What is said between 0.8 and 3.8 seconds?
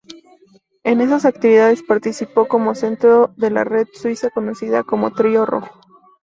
En esas actividades participó como centro de la